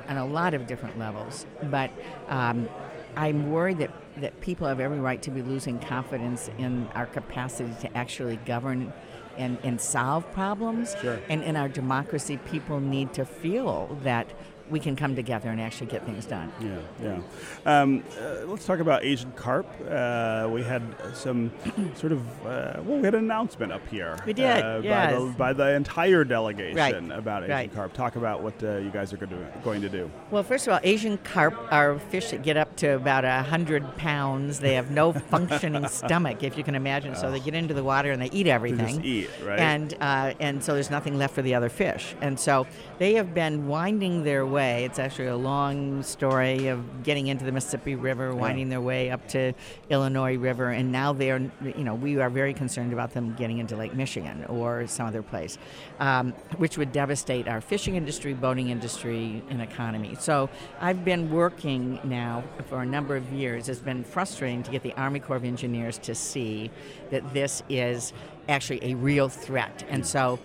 on 0.08 0.18
a 0.18 0.26
lot 0.26 0.54
of 0.54 0.68
different 0.68 1.00
levels. 1.00 1.46
But 1.64 1.92
um, 2.28 2.68
I'm 3.16 3.52
worried 3.52 3.78
that 3.80 3.92
that 4.18 4.42
people 4.42 4.68
have 4.68 4.80
every 4.80 5.00
right 5.00 5.22
to 5.22 5.32
be 5.32 5.42
losing 5.42 5.80
confidence 5.80 6.50
in 6.58 6.88
our 6.96 7.06
capacity 7.06 7.74
to 7.82 7.98
actually 7.98 8.38
govern. 8.46 8.92
And, 9.38 9.58
and 9.64 9.80
solve 9.80 10.30
problems. 10.34 10.98
Sure. 11.00 11.18
And 11.30 11.42
in 11.44 11.56
our 11.56 11.70
democracy, 11.70 12.36
people 12.52 12.82
need 12.82 13.14
to 13.14 13.24
feel 13.24 13.98
that 14.04 14.28
we 14.70 14.80
can 14.80 14.96
come 14.96 15.16
together 15.16 15.50
and 15.50 15.60
actually 15.60 15.88
get 15.88 16.06
things 16.06 16.26
done. 16.26 16.52
Yeah, 16.62 16.80
yeah. 17.02 17.82
Um, 17.82 18.04
uh, 18.20 18.46
let's 18.46 18.66
talk 18.66 18.80
about 18.80 19.04
Asian 19.04 19.32
carp. 19.34 19.68
Uh, 19.90 20.48
we 20.52 20.64
had 20.64 20.82
some 21.14 21.52
sort 21.96 22.12
of 22.12 22.22
uh, 22.46 22.82
well, 22.84 22.98
we 22.98 23.04
had 23.04 23.16
an 23.16 23.26
announcement 23.26 23.72
up 23.72 23.88
here. 23.88 24.18
We 24.26 24.34
did, 24.34 24.46
uh, 24.64 24.78
by, 24.78 24.82
the, 24.82 24.84
yes. 25.26 25.36
by 25.36 25.54
the 25.54 25.74
entire 25.74 26.24
delegation 26.24 26.78
Right, 26.78 27.18
about 27.18 27.44
Asian 27.44 27.56
right. 27.56 27.74
carp. 27.74 27.94
Talk 27.94 28.16
about 28.16 28.42
what 28.42 28.62
uh, 28.64 28.78
you 28.78 28.90
guys 28.90 29.14
are 29.14 29.18
going 29.18 29.82
to, 29.82 29.90
do. 29.90 30.12
Well, 30.30 30.44
first 30.44 30.68
of 30.68 30.74
all, 30.74 30.80
Asian 30.84 31.18
carp 31.20 31.56
are 31.72 31.98
fish 31.98 32.30
that 32.32 32.44
get 32.44 32.58
up 32.58 32.76
to 32.78 32.96
about 32.96 33.26
a 33.26 33.42
hundred 33.44 33.98
pounds. 33.98 34.60
They 34.60 34.76
have 34.76 34.92
no 34.92 35.14
functioning 35.32 35.88
stomach, 35.88 36.44
if 36.44 36.58
you 36.58 36.64
can 36.64 36.76
imagine. 36.76 37.16
So 37.16 37.32
they 37.32 37.40
get 37.40 37.56
into 37.56 37.74
the 37.74 37.84
water 37.84 38.12
and 38.12 38.22
they 38.22 38.30
eat 38.32 38.44
They 38.44 38.52
everything. 38.52 38.96
just 38.96 39.06
eat, 39.06 39.30
right? 39.44 39.60
And 39.60 39.96
uh, 40.00 40.34
and 40.40 40.64
so 40.64 40.74
there's 40.74 40.92
nothing 40.92 41.18
left 41.18 41.34
for 41.34 41.42
the 41.42 41.56
other 41.56 41.70
fish. 41.70 42.16
And 42.22 42.40
so 42.40 42.68
they 43.00 43.14
have 43.14 43.34
been 43.34 43.68
winding 43.68 44.24
their 44.24 44.46
way 44.46 44.59
way. 44.60 44.84
It's 44.84 45.00
actually 45.00 45.28
a 45.28 45.38
long 45.38 46.04
story 46.04 46.68
of 46.68 47.04
getting 47.04 47.28
into 47.28 47.46
the 47.46 47.52
Mississippi 47.54 47.96
River, 47.96 48.36
winding 48.36 48.68
their 48.68 48.82
way 48.82 49.10
up 49.10 49.26
to 49.30 49.54
Illinois 49.90 50.36
River, 50.38 50.68
and 50.72 50.92
now 50.92 51.14
they 51.14 51.32
are, 51.32 51.40
you 51.64 51.86
know, 51.86 51.96
we 51.96 52.20
are 52.20 52.30
very 52.30 52.54
concerned 52.54 52.92
about 52.92 53.14
them 53.14 53.36
getting 53.36 53.60
into 53.60 53.78
Lake 53.78 53.94
Michigan 53.94 54.44
or 54.50 54.86
some 54.86 55.08
other 55.08 55.24
place, 55.24 55.58
um, 56.02 56.34
which 56.58 56.78
would 56.78 56.92
devastate 56.92 57.48
our 57.48 57.62
fishing 57.62 57.96
industry, 57.96 58.34
boating 58.34 58.68
industry, 58.68 59.42
and 59.50 59.62
economy. 59.62 60.18
So 60.20 60.50
I've 60.82 61.06
been 61.06 61.32
working 61.32 61.98
now 62.04 62.44
for 62.68 62.82
a 62.82 62.86
number 62.86 63.16
of 63.16 63.32
years. 63.32 63.70
It's 63.70 63.80
been 63.80 64.04
frustrating 64.04 64.62
to 64.64 64.72
get 64.72 64.84
the 64.84 64.94
Army 64.96 65.22
Corps 65.22 65.38
of 65.38 65.46
Engineers 65.46 65.98
to 66.00 66.14
see 66.14 66.70
that 67.12 67.24
this 67.34 67.64
is 67.70 68.12
actually 68.50 68.84
a 68.84 68.96
real 68.96 69.30
threat, 69.30 69.86
and 69.90 70.06
so 70.06 70.38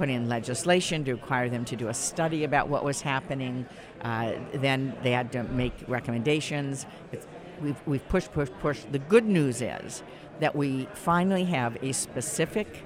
put 0.00 0.08
in 0.08 0.30
legislation 0.30 1.04
to 1.04 1.12
require 1.12 1.50
them 1.50 1.62
to 1.62 1.76
do 1.76 1.88
a 1.88 1.92
study 1.92 2.44
about 2.44 2.70
what 2.70 2.82
was 2.82 3.02
happening. 3.02 3.66
Uh, 4.00 4.32
then 4.54 4.96
they 5.02 5.10
had 5.10 5.30
to 5.30 5.42
make 5.42 5.74
recommendations. 5.88 6.86
We've, 7.60 7.76
we've 7.84 8.08
pushed, 8.08 8.32
pushed, 8.32 8.58
pushed. 8.60 8.90
The 8.92 8.98
good 8.98 9.26
news 9.26 9.60
is 9.60 10.02
that 10.38 10.56
we 10.56 10.88
finally 10.94 11.44
have 11.44 11.76
a 11.84 11.92
specific 11.92 12.82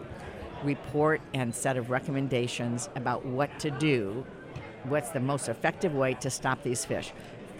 report 0.64 1.20
and 1.34 1.54
set 1.54 1.76
of 1.76 1.88
recommendations 1.88 2.88
about 2.96 3.24
what 3.24 3.60
to 3.60 3.70
do, 3.70 4.26
what's 4.82 5.10
the 5.10 5.20
most 5.20 5.48
effective 5.48 5.94
way 5.94 6.14
to 6.14 6.28
stop 6.28 6.64
these 6.64 6.84
fish. 6.84 7.12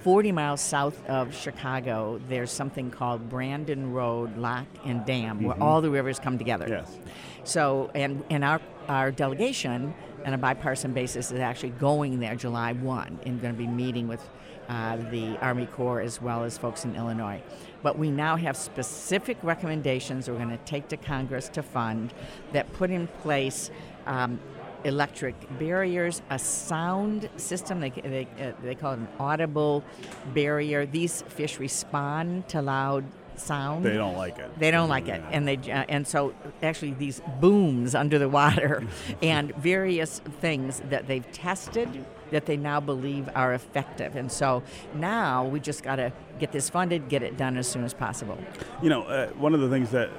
40 0.05 0.33
miles 0.33 0.61
south 0.61 1.03
of 1.07 1.35
Chicago, 1.35 2.21
there's 2.29 2.51
something 2.51 2.91
called 2.91 3.31
Brandon 3.31 3.91
Road 3.91 4.37
Lock 4.37 4.67
and 4.85 5.03
Dam, 5.07 5.43
where 5.43 5.59
all 5.63 5.81
the 5.81 5.89
rivers 5.89 6.19
come 6.19 6.37
together. 6.37 6.67
Yes. 6.69 6.99
So, 7.45 7.91
and, 7.95 8.23
and 8.29 8.45
our, 8.45 8.61
our 8.87 9.11
delegation 9.11 9.95
on 10.27 10.35
a 10.35 10.37
bipartisan 10.37 10.93
basis 10.93 11.33
is 11.33 11.41
actually 11.41 11.71
going 11.71 12.21
there 12.21 12.37
July 12.37 12.75
1 12.75 13.21
and 13.25 13.41
going 13.41 13.55
to 13.55 13.59
be 13.59 13.67
meeting 13.67 14.07
with 14.07 14.21
uh, 14.69 14.99
the 15.11 15.39
Army 15.41 15.65
Corps 15.65 16.03
as 16.03 16.21
well 16.21 16.45
as 16.45 16.59
folks 16.59 16.85
in 16.85 16.95
Illinois. 16.97 17.41
But 17.83 17.99
we 17.99 18.11
now 18.11 18.37
have 18.37 18.59
specific 18.59 19.39
recommendations 19.43 20.29
we're 20.29 20.37
going 20.37 20.51
to 20.51 20.59
take 20.67 20.89
to 20.89 20.99
Congress 20.99 21.49
to 21.49 21.63
fund 21.63 22.13
that 22.53 22.71
put 22.75 22.91
in 22.91 23.07
place 23.07 23.71
um, 24.05 24.39
electric 24.85 25.35
barriers, 25.59 26.23
a 26.31 26.39
sound 26.39 27.29
system. 27.37 27.81
They, 27.81 27.91
they, 27.91 28.29
uh, 28.41 28.53
they 28.63 28.75
call 28.75 28.93
it 28.93 28.99
an 28.99 29.09
audible 29.19 29.85
barrier. 30.33 30.87
These 30.87 31.23
fish 31.23 31.59
respond 31.59 32.49
to 32.49 32.63
loud 32.63 33.05
sound. 33.37 33.85
They 33.85 33.95
don't 33.95 34.17
like 34.17 34.39
it. 34.39 34.59
They 34.59 34.71
don't 34.71 34.89
like 34.89 35.09
it, 35.09 35.23
and 35.31 35.47
they 35.47 35.57
uh, 35.57 35.85
and 35.89 36.07
so 36.07 36.35
actually 36.63 36.93
these 36.93 37.21
booms 37.41 37.95
under 38.03 38.19
the 38.19 38.29
water, 38.29 38.87
and 39.23 39.55
various 39.57 40.21
things 40.41 40.83
that 40.91 41.07
they've 41.07 41.31
tested 41.33 42.05
that 42.31 42.47
they 42.47 42.57
now 42.57 42.81
believe 42.81 43.29
are 43.35 43.55
effective. 43.55 44.17
And 44.17 44.31
so 44.31 44.63
now 44.95 45.45
we 45.45 45.61
just 45.61 45.83
got 45.83 45.97
to 45.97 46.13
get 46.41 46.51
this 46.51 46.69
funded, 46.69 47.09
get 47.09 47.23
it 47.23 47.37
done 47.37 47.57
as 47.57 47.69
soon 47.69 47.85
as 47.85 47.95
possible. 47.95 48.37
You 48.83 48.89
know, 48.91 49.03
uh, 49.03 49.29
one 49.31 49.55
of 49.55 49.61
the 49.61 49.69
things 49.69 49.91
that 49.93 50.11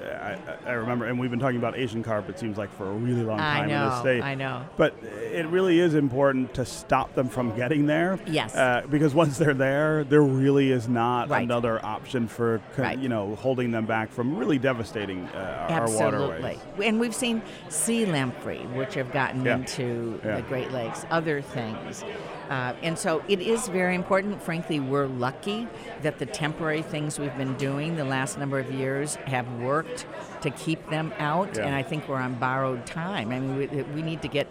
I, 0.66 0.70
I, 0.70 0.74
remember, 0.74 1.06
and 1.08 1.20
we've 1.20 1.30
been 1.30 1.42
talking 1.42 1.58
about 1.58 1.78
Asian 1.78 2.04
carp, 2.04 2.30
it 2.30 2.40
seems 2.40 2.58
like 2.58 2.74
for 2.78 2.86
a 2.88 2.94
really 2.94 3.24
long 3.24 3.38
time 3.38 3.68
know, 3.68 3.84
in 3.84 3.90
the 3.90 4.00
state. 4.00 4.22
I 4.24 4.34
know. 4.34 4.66
But 4.78 4.96
it 5.04 5.46
really 5.48 5.80
is 5.80 5.94
important 5.94 6.54
to 6.54 6.66
stop 6.66 7.14
them 7.16 7.28
from 7.28 7.54
getting 7.58 7.86
there. 7.86 8.18
Yes. 8.26 8.56
Uh, 8.56 8.84
because 8.90 9.14
once 9.14 9.38
they're 9.38 9.54
there, 9.54 10.06
there 10.06 10.22
really 10.22 10.72
is 10.72 10.88
not 10.88 11.30
Right. 11.30 11.44
another 11.44 11.84
option 11.84 12.28
for, 12.30 12.62
Right. 12.78 12.98
you 12.98 13.10
know, 13.10 13.36
holding 13.36 13.72
them 13.72 13.86
back 13.86 14.10
from 14.10 14.38
really 14.38 14.58
devastating 14.58 15.28
uh, 15.36 15.68
our 15.70 15.82
Absolutely. 15.84 16.20
waterways. 16.20 16.60
And 16.82 16.98
we've 16.98 17.14
seen 17.16 17.42
sea 17.68 18.06
lamprey, 18.06 18.60
which 18.74 18.94
have 18.94 19.12
gotten 19.12 19.44
Yeah. 19.44 19.56
into 19.58 20.20
Yeah. 20.24 20.38
the 20.38 20.42
Great 20.44 20.72
Lakes, 20.72 21.06
other 21.12 21.42
things. 21.42 22.05
Uh, 22.50 22.74
and 22.84 22.98
so 22.98 23.24
it 23.28 23.42
is 23.42 23.68
very 23.68 23.96
important. 23.96 24.42
Frankly, 24.42 24.80
we're 24.80 25.08
lucky 25.08 25.68
that 26.04 26.20
the 26.20 26.26
temporary 26.26 26.84
things 26.84 27.18
we've 27.18 27.36
been 27.38 27.56
doing 27.56 27.96
the 27.96 28.06
last 28.06 28.38
number 28.38 28.60
of 28.60 28.72
years 28.72 29.16
have 29.26 29.52
worked 29.54 30.06
to 30.42 30.52
keep 30.52 30.88
them 30.90 31.12
out. 31.18 31.56
Yeah. 31.56 31.66
And 31.66 31.76
I 31.76 31.82
think 31.82 32.08
we're 32.08 32.18
on 32.18 32.36
borrowed 32.36 32.86
time. 32.86 33.32
I 33.32 33.40
mean, 33.40 33.58
we, 33.58 33.66
we 33.68 34.02
need 34.02 34.22
to 34.22 34.28
get 34.28 34.48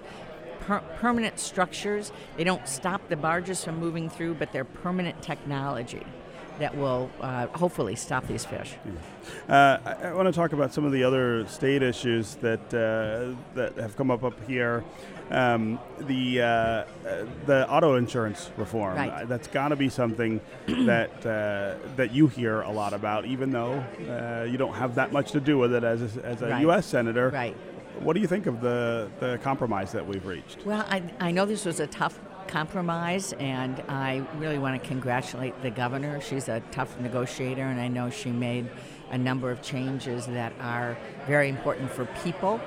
per- 0.60 0.82
permanent 0.96 1.38
structures. 1.38 2.10
They 2.36 2.44
don't 2.44 2.66
stop 2.66 3.08
the 3.08 3.16
barges 3.16 3.64
from 3.64 3.78
moving 3.78 4.10
through, 4.10 4.34
but 4.34 4.52
they're 4.52 4.64
permanent 4.64 5.22
technology 5.22 6.04
that 6.58 6.76
will 6.76 7.10
uh, 7.20 7.46
hopefully 7.48 7.96
stop 7.96 8.26
these 8.26 8.44
fish. 8.44 8.74
Uh, 9.48 9.78
I, 9.84 9.92
I 10.08 10.12
want 10.12 10.26
to 10.26 10.32
talk 10.32 10.52
about 10.52 10.72
some 10.72 10.84
of 10.84 10.92
the 10.92 11.02
other 11.04 11.46
state 11.46 11.82
issues 11.82 12.36
that 12.36 12.60
uh, 12.72 13.34
that 13.54 13.76
have 13.76 13.96
come 13.96 14.10
up 14.10 14.22
up 14.24 14.34
here. 14.46 14.84
Um, 15.30 15.78
the 16.00 16.42
uh, 16.42 16.44
uh, 16.46 16.84
the 17.46 17.68
auto 17.68 17.96
insurance 17.96 18.50
reform. 18.56 18.96
Right. 18.96 19.10
Uh, 19.10 19.24
that's 19.24 19.48
got 19.48 19.68
to 19.68 19.76
be 19.76 19.88
something 19.88 20.40
that 20.66 21.24
uh, 21.26 21.76
that 21.96 22.12
you 22.12 22.26
hear 22.28 22.60
a 22.60 22.70
lot 22.70 22.92
about, 22.92 23.24
even 23.24 23.50
though 23.50 23.82
uh, 24.08 24.44
you 24.48 24.58
don't 24.58 24.74
have 24.74 24.94
that 24.96 25.12
much 25.12 25.32
to 25.32 25.40
do 25.40 25.56
with 25.58 25.72
it 25.74 25.82
as 25.82 26.16
a, 26.16 26.24
as 26.26 26.42
a 26.42 26.48
Right. 26.48 26.60
U.S. 26.62 26.86
senator. 26.86 27.30
Right. 27.30 27.56
What 28.00 28.12
do 28.14 28.20
you 28.20 28.26
think 28.26 28.46
of 28.46 28.60
the 28.60 29.08
the 29.20 29.38
compromise 29.42 29.92
that 29.92 30.06
we've 30.06 30.26
reached? 30.26 30.64
Well, 30.66 30.84
I, 30.90 31.02
I 31.20 31.30
know 31.30 31.46
this 31.46 31.64
was 31.64 31.80
a 31.80 31.86
tough 31.86 32.18
compromise, 32.58 33.32
and 33.40 33.82
I 33.88 34.22
really 34.38 34.58
want 34.58 34.80
to 34.80 34.88
congratulate 34.88 35.60
the 35.62 35.70
governor. 35.72 36.20
She's 36.20 36.48
a 36.48 36.60
tough 36.70 36.96
negotiator, 37.00 37.62
and 37.62 37.80
I 37.80 37.88
know 37.88 38.10
she 38.10 38.30
made 38.30 38.70
a 39.10 39.18
number 39.18 39.50
of 39.50 39.60
changes 39.60 40.26
that 40.26 40.52
are 40.60 40.96
very 41.26 41.48
important 41.48 41.90
for 41.90 42.04
people. 42.22 42.60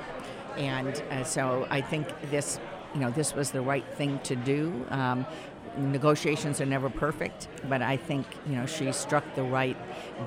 And 0.58 1.02
uh, 1.10 1.24
so 1.24 1.66
I 1.70 1.80
think 1.80 2.06
this, 2.30 2.60
you 2.94 3.00
know, 3.00 3.12
this 3.12 3.34
was 3.34 3.52
the 3.52 3.62
right 3.62 3.86
thing 3.94 4.20
to 4.24 4.36
do. 4.36 4.86
Um, 4.90 5.26
negotiations 5.78 6.60
are 6.60 6.66
never 6.66 6.90
perfect, 6.90 7.48
but 7.70 7.82
I 7.82 7.96
think 7.96 8.26
you 8.50 8.56
know 8.56 8.66
she 8.66 8.92
struck 8.92 9.24
the 9.36 9.44
right 9.44 9.78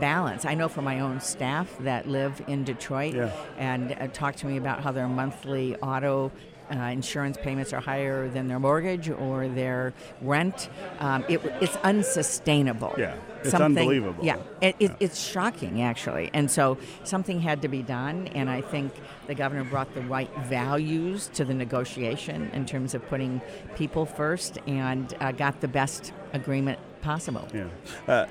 balance. 0.01 0.45
I 0.47 0.55
know 0.55 0.69
from 0.69 0.85
my 0.85 1.01
own 1.01 1.21
staff 1.21 1.77
that 1.81 2.09
live 2.09 2.41
in 2.47 2.65
Detroit 2.65 3.15
Yeah. 3.15 3.31
and 3.59 3.93
uh, 3.93 4.07
talk 4.09 4.37
to 4.37 4.47
me 4.47 4.57
about 4.57 4.83
how 4.83 4.93
their 4.93 5.09
monthly 5.09 5.77
auto 5.77 6.31
uh, 6.71 6.75
insurance 6.85 7.37
payments 7.43 7.73
are 7.73 7.81
higher 7.81 8.29
than 8.29 8.49
their 8.49 8.59
mortgage 8.59 9.09
or 9.09 9.49
their 9.49 9.93
rent. 10.23 10.69
Um, 10.99 11.25
it, 11.29 11.41
it's 11.61 11.77
unsustainable. 11.77 12.95
Yeah, 12.99 13.15
it's 13.41 13.51
Something- 13.51 13.79
unbelievable. 13.79 14.25
Yeah, 14.25 14.37
it, 14.61 14.77
it, 14.79 14.91
Yeah. 14.91 14.97
it's 15.01 15.21
shocking 15.21 15.83
actually. 15.83 16.31
And 16.33 16.51
so 16.51 16.79
something 17.05 17.41
had 17.41 17.63
to 17.63 17.69
be 17.69 17.83
done, 17.83 18.29
and 18.35 18.49
I 18.51 18.61
think 18.61 18.93
the 19.27 19.35
governor 19.35 19.65
brought 19.65 19.95
the 19.95 20.03
right 20.03 20.31
values 20.47 21.29
to 21.35 21.45
the 21.45 21.55
negotiation 21.55 22.51
in 22.53 22.67
terms 22.67 22.95
of 22.95 23.07
putting 23.09 23.41
people 23.77 24.07
first 24.07 24.59
and 24.67 25.13
uh, 25.21 25.33
got 25.33 25.61
the 25.61 25.69
best 25.69 26.13
agreement 26.33 26.79
possible. 27.03 27.49
Yeah. 27.55 27.65
Uh, 28.07 28.27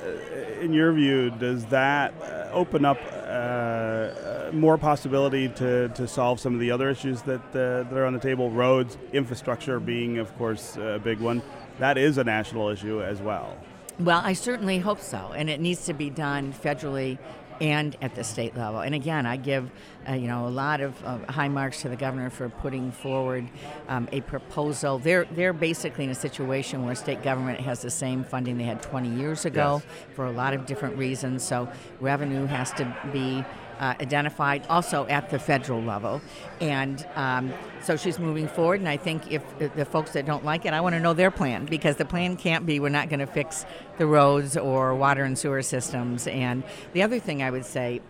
in 0.62 0.74
your 0.74 0.92
view, 0.94 1.32
does 1.32 1.66
that 1.68 2.14
uh, 2.22 2.50
open 2.54 2.86
up 2.86 3.00
uh, 3.12 3.26
uh, 3.26 4.29
more 4.52 4.78
possibility 4.78 5.50
to, 5.50 5.90
to 5.90 6.08
solve 6.08 6.40
some 6.40 6.54
of 6.54 6.60
the 6.60 6.72
other 6.72 6.90
issues 6.90 7.22
that, 7.24 7.42
uh, 7.50 7.84
that 7.90 7.94
are 7.94 8.06
on 8.06 8.14
the 8.14 8.20
table? 8.20 8.50
Roads, 8.50 8.98
infrastructure 9.14 9.80
being, 9.80 10.18
of 10.18 10.36
course, 10.38 10.78
a 10.78 11.00
big 11.04 11.20
one. 11.20 11.42
That 11.80 11.98
is 11.98 12.18
a 12.18 12.24
national 12.24 12.70
issue 12.70 13.02
as 13.02 13.22
well. 13.22 13.58
Well, 14.00 14.22
I 14.24 14.34
certainly 14.34 14.80
hope 14.80 15.02
so, 15.02 15.34
and 15.36 15.50
it 15.50 15.60
needs 15.60 15.86
to 15.86 15.94
be 15.94 16.10
done 16.10 16.54
federally 16.54 17.18
and 17.62 17.98
at 18.02 18.16
the 18.16 18.24
state 18.24 18.56
level. 18.56 18.80
And 18.80 18.96
again, 18.96 19.26
I 19.26 19.38
give 19.38 19.70
uh, 20.08 20.14
you 20.14 20.28
know 20.28 20.48
a 20.48 20.50
lot 20.50 20.82
of 20.82 21.04
uh, 21.04 21.18
high 21.30 21.48
marks 21.48 21.82
to 21.82 21.90
the 21.90 21.96
governor 21.96 22.30
for 22.30 22.50
putting 22.50 22.92
forward 22.92 23.48
um, 23.88 24.08
a 24.12 24.22
proposal. 24.22 25.00
They're 25.00 25.26
they're 25.26 25.54
basically 25.54 26.06
in 26.06 26.10
a 26.10 26.16
situation 26.16 26.86
where 26.86 26.96
state 26.96 27.24
government 27.24 27.60
has 27.60 27.82
the 27.82 27.92
same 27.92 28.24
funding 28.24 28.58
they 28.58 28.64
had 28.64 28.82
20 28.82 29.10
years 29.10 29.46
ago 29.46 29.82
for 30.16 30.26
a 30.26 30.32
lot 30.32 30.54
of 30.54 30.66
different 30.66 30.98
reasons. 30.98 31.44
So 31.44 31.70
revenue 32.00 32.46
has 32.46 32.72
to 32.74 32.96
be 33.12 33.44
uh, 33.80 33.96
identified 34.02 34.66
also 34.70 35.06
at 35.08 35.30
the 35.30 35.40
federal 35.40 35.82
level. 35.82 36.22
And 36.62 37.06
um, 37.16 37.54
so 37.82 37.96
she's 37.96 38.20
moving 38.20 38.48
forward. 38.48 38.80
And 38.80 38.90
I 38.90 38.98
think 38.98 39.32
if 39.32 39.42
the- 39.60 39.70
the 39.70 39.86
folks 39.86 40.12
that 40.12 40.26
don't 40.26 40.44
like 40.44 40.66
it, 40.66 40.74
I 40.74 40.82
want 40.82 40.96
to 40.96 41.00
know 41.00 41.14
their 41.14 41.32
plan 41.32 41.66
because 41.66 41.96
the 41.96 42.06
plan 42.06 42.36
can't 42.38 42.66
be 42.66 42.80
we're 42.80 42.90
not 42.90 43.10
going 43.10 43.20
to 43.22 43.28
fix 43.28 43.66
the 43.98 44.06
roads 44.06 44.58
or 44.58 44.94
water 44.96 45.24
and 45.24 45.38
sewer 45.38 45.62
systems. 45.62 46.28
And 46.28 46.64
the 46.94 47.04
other 47.04 47.20
thing 47.20 47.42
I 47.42 47.50
would 47.52 47.66
say, 47.66 48.02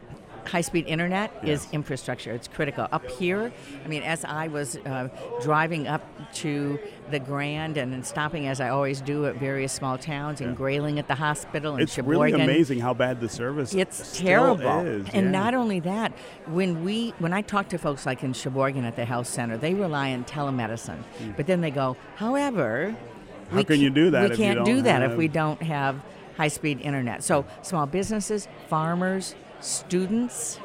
high 0.48 0.62
speed 0.62 0.86
internet 0.88 1.32
is 1.44 1.68
infrastructure. 1.72 2.32
It's 2.32 2.48
critical. 2.48 2.88
Up 2.92 3.06
here, 3.10 3.52
I 3.84 3.88
mean, 3.88 4.04
as 4.04 4.24
I 4.26 4.48
was 4.48 4.78
uh, 4.78 5.10
driving 5.42 5.88
up 5.88 6.02
to 6.36 6.80
the 7.12 7.20
Grand 7.20 7.78
and 7.78 7.92
then 7.92 8.04
stopping, 8.04 8.48
as 8.48 8.62
I 8.62 8.70
always 8.70 9.02
do, 9.02 9.26
at 9.26 9.36
various 9.36 9.74
small 9.74 9.98
towns, 9.98 10.42
and 10.42 10.52
Yeah. 10.52 10.56
Grayling 10.56 11.00
at 11.00 11.08
the 11.08 11.16
hospital, 11.16 11.76
in 11.76 11.82
It's 11.82 11.94
Cheboygan. 11.94 12.34
really 12.34 12.44
amazing 12.44 12.80
how 12.80 12.94
bad 12.94 13.20
the 13.20 13.30
service 13.30 13.74
It's 13.74 14.18
terrible. 14.20 14.80
is, 14.82 15.08
And 15.14 15.26
yeah. 15.28 15.32
not 15.32 15.54
only 15.54 15.80
that, 15.82 16.12
when 16.48 16.84
we 16.84 17.14
when 17.20 17.34
I 17.34 17.42
talk 17.42 17.70
to 17.70 17.78
folks 17.78 18.06
like 18.06 18.24
in 18.24 18.34
Cheboygan 18.34 18.86
at 18.86 18.96
the 18.96 19.06
health 19.06 19.28
center, 19.28 19.58
they 19.58 19.74
rely 19.74 20.12
on 20.14 20.24
telemedicine. 20.26 21.00
But 21.36 21.48
then 21.48 21.62
they 21.62 21.72
go, 21.72 21.98
however, 22.16 22.96
How 23.50 23.58
we 23.58 23.64
can 23.64 23.80
you 23.80 23.90
do 23.90 24.12
that 24.12 24.30
We 24.32 24.36
can't 24.38 24.64
do 24.66 24.82
that 24.84 25.02
if 25.02 25.16
we 25.18 25.28
don't 25.28 25.62
have 25.64 25.96
high 26.38 26.48
speed 26.48 26.80
internet. 26.82 27.24
So 27.24 27.46
small 27.64 27.86
businesses, 27.86 28.48
farmers, 28.68 29.36
students. 29.62 30.60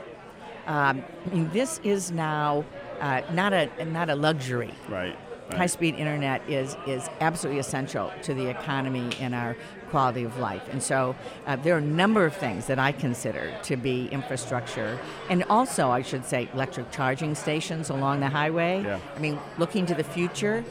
Um, 0.66 1.04
I 1.30 1.34
mean, 1.34 1.50
this 1.52 1.80
is 1.84 2.10
now 2.10 2.64
uh, 3.00 3.22
not 3.32 3.52
a 3.52 3.68
not 3.84 4.08
a 4.10 4.14
luxury. 4.14 4.72
Right. 4.88 5.16
Right. 5.50 5.58
High-speed 5.58 5.96
internet 5.96 6.48
is 6.48 6.74
is 6.86 7.10
absolutely 7.20 7.60
essential 7.60 8.10
to 8.22 8.32
the 8.32 8.48
economy 8.48 9.10
and 9.20 9.34
our 9.34 9.56
quality 9.90 10.24
of 10.24 10.38
life. 10.38 10.62
And 10.72 10.82
so 10.82 11.14
uh, 11.46 11.56
there 11.56 11.74
are 11.74 11.78
a 11.78 11.82
number 11.82 12.24
of 12.24 12.34
things 12.34 12.66
that 12.66 12.78
I 12.78 12.92
consider 12.92 13.54
to 13.64 13.76
be 13.76 14.08
infrastructure, 14.08 14.98
and 15.28 15.44
also 15.50 15.90
I 15.90 16.00
should 16.00 16.24
say 16.24 16.48
electric 16.54 16.90
charging 16.90 17.34
stations 17.34 17.90
along 17.90 18.20
the 18.20 18.30
highway. 18.30 18.82
Yeah. 18.82 18.98
I 19.14 19.18
mean, 19.18 19.38
looking 19.58 19.84
to 19.86 19.94
the 19.94 20.04
future. 20.04 20.64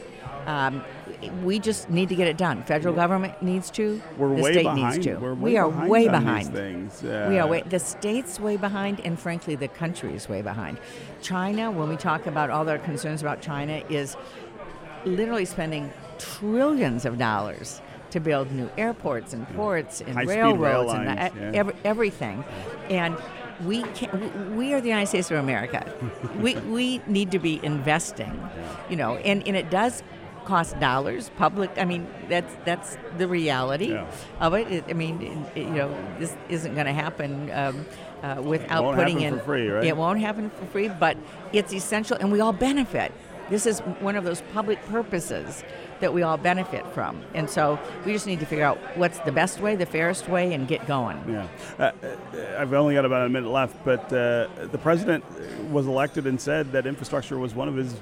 Um, 0.46 0.84
we 1.42 1.58
just 1.58 1.88
need 1.88 2.08
to 2.10 2.14
get 2.14 2.26
it 2.28 2.36
done. 2.36 2.62
Federal 2.64 2.94
government 2.94 3.40
needs 3.42 3.70
to. 3.72 4.00
We're 4.18 4.36
the 4.36 4.42
way 4.42 4.52
state 4.52 4.62
behind. 4.64 4.94
needs 4.96 5.06
to. 5.06 5.16
We're 5.16 5.34
way 5.34 5.50
we 5.52 5.56
are 5.56 5.68
behind 5.68 5.88
way 5.90 6.08
behind. 6.08 6.52
things. 6.52 7.02
We 7.02 7.38
are 7.38 7.46
way. 7.46 7.62
The 7.62 7.78
state's 7.78 8.38
way 8.38 8.56
behind, 8.56 9.00
and 9.00 9.18
frankly, 9.18 9.54
the 9.54 9.68
country 9.68 10.14
is 10.14 10.28
way 10.28 10.42
behind. 10.42 10.78
China, 11.22 11.70
when 11.70 11.88
we 11.88 11.96
talk 11.96 12.26
about 12.26 12.50
all 12.50 12.64
their 12.64 12.78
concerns 12.78 13.22
about 13.22 13.40
China, 13.40 13.82
is 13.88 14.16
literally 15.04 15.44
spending 15.44 15.92
trillions 16.18 17.04
of 17.04 17.18
dollars 17.18 17.80
to 18.10 18.20
build 18.20 18.50
new 18.52 18.70
airports 18.78 19.32
and 19.32 19.48
ports 19.56 20.00
and 20.00 20.14
High-speed 20.14 20.34
railroads 20.36 20.60
rail 20.60 20.90
and 20.90 21.06
lines, 21.06 21.32
yeah. 21.36 21.50
ev- 21.54 21.76
everything, 21.84 22.44
and. 22.90 23.16
We, 23.64 23.82
can, 23.82 24.20
we- 24.20 24.56
we 24.56 24.74
are 24.74 24.80
the 24.80 24.88
United 24.88 25.06
States 25.06 25.30
of 25.30 25.36
America. 25.38 25.86
we, 26.40 26.56
we 26.56 27.00
need 27.06 27.30
to 27.30 27.38
be 27.38 27.60
investing, 27.64 28.36
you 28.90 28.96
know, 28.96 29.14
and, 29.14 29.46
and 29.46 29.56
it 29.56 29.70
does 29.70 30.02
cost 30.44 30.78
dollars. 30.80 31.30
Public, 31.36 31.70
I 31.76 31.84
mean, 31.84 32.06
that's 32.28 32.54
that's 32.64 32.96
the 33.18 33.26
reality 33.28 33.90
Yeah. 33.92 34.06
of 34.40 34.54
it. 34.54 34.70
It- 34.70 34.84
I 34.88 34.92
mean, 34.92 35.46
it- 35.54 35.60
you 35.62 35.70
know, 35.70 35.94
this 36.18 36.36
isn't 36.48 36.74
going 36.74 36.86
to 36.86 36.92
happen 36.92 37.50
um, 37.52 37.86
uh, 38.22 38.40
without 38.42 38.84
won't 38.84 38.96
putting 38.96 39.18
happen 39.20 39.34
in. 39.34 39.38
for 39.40 39.44
free, 39.46 39.68
right? 39.68 39.84
It 39.84 39.96
won't 39.96 40.20
happen 40.20 40.50
for 40.50 40.66
free, 40.66 40.88
but 40.88 41.16
it's 41.52 41.72
essential, 41.72 42.16
and 42.20 42.30
we 42.32 42.40
all 42.40 42.52
benefit. 42.52 43.12
This 43.50 43.66
is 43.66 43.80
one 44.00 44.16
of 44.16 44.24
those 44.24 44.42
public 44.54 44.82
purposes 44.86 45.64
that 46.00 46.14
we 46.14 46.22
all 46.22 46.38
benefit 46.38 46.86
from, 46.94 47.22
and 47.34 47.48
so 47.48 47.78
we 48.06 48.12
just 48.14 48.26
need 48.26 48.40
to 48.40 48.46
figure 48.46 48.64
out 48.64 48.78
what's 48.96 49.18
the 49.20 49.32
best 49.32 49.60
way, 49.60 49.76
the 49.76 49.84
fairest 49.86 50.28
way, 50.30 50.54
and 50.54 50.66
get 50.66 50.86
going. 50.86 51.22
Yeah. 51.28 51.46
Uh, 51.78 51.82
uh, 51.82 52.16
I've 52.58 52.72
only 52.72 52.94
got 52.94 53.04
about 53.04 53.26
a 53.26 53.28
minute 53.28 53.50
left, 53.50 53.76
but 53.84 54.04
uh, 54.12 54.48
the 54.72 54.78
president 54.78 55.24
was 55.70 55.86
elected 55.86 56.26
and 56.26 56.40
said 56.40 56.72
that 56.72 56.86
infrastructure 56.86 57.38
was 57.38 57.54
one 57.54 57.68
of 57.68 57.76
his 57.76 57.94